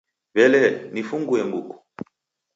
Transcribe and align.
W'ele, 0.35 0.63
nifunguye 0.93 1.43
nguku? 1.47 1.75